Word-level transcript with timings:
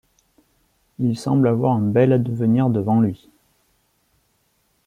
Il 0.97 1.15
semble 1.15 1.47
avoir 1.47 1.73
un 1.77 1.81
bel 1.83 2.11
avenir 2.11 2.71
devant 2.71 3.01
lui. 3.01 3.29